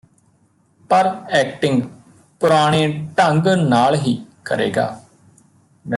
[0.89, 1.09] ਪਰ
[1.31, 1.81] ਐਕਟਿੰਗ
[2.41, 5.01] ਪੁਰਾਣੇ ਢੰਗ ਨਾਲ ਹੀ ਕਰੇਗਾ